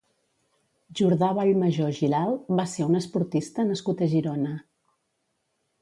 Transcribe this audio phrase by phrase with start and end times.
[0.99, 4.59] Jordà Vallmajó Giralt va ser un esportista nascut a Girona.